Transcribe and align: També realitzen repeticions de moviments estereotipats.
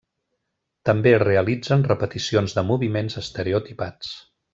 També 0.89 1.11
realitzen 1.23 1.85
repeticions 1.89 2.57
de 2.61 2.65
moviments 2.71 3.19
estereotipats. 3.25 4.11